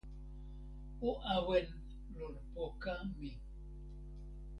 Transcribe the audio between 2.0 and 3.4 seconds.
lon poka mi.